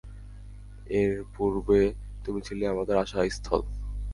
এর 0.91 1.23
পূর্বে 1.37 1.79
তুমি 2.25 2.41
ছিলে 2.41 2.67
আমাদের 2.67 2.95
আশা-স্থল। 2.97 3.61